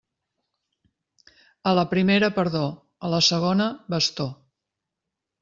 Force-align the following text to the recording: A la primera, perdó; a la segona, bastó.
A 1.71 1.73
la 1.81 1.83
primera, 1.91 2.31
perdó; 2.39 2.63
a 3.09 3.13
la 3.17 3.21
segona, 3.27 3.69
bastó. 3.97 4.29